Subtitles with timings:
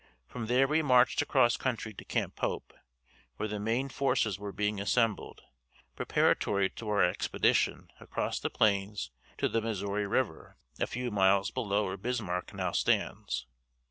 [0.25, 2.73] From there we marched across country to Camp Pope,
[3.35, 5.43] where the main forces were being assembled,
[5.95, 11.85] preparatory to our expedition across the plains to the Missouri river a few miles below
[11.85, 13.45] where Bismarck now stands.